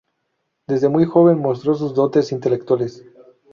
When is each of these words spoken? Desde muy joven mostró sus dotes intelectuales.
Desde 0.65 0.89
muy 0.89 1.05
joven 1.05 1.37
mostró 1.37 1.75
sus 1.75 1.93
dotes 1.93 2.31
intelectuales. 2.31 3.03